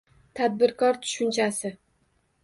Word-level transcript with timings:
«Tadbirkor» 0.37 0.97
tushunchasi 1.03 1.71